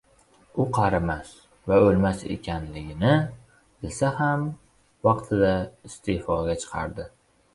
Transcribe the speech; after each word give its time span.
U 0.61 0.63
qarimas 0.75 1.33
va 1.71 1.75
o‘lmas 1.89 2.23
ekanligini 2.35 3.11
bilsa 3.85 4.11
ham, 4.21 4.47
vaqtida 5.09 5.53
iste’foga 5.91 6.57
chiqardi. 6.65 7.09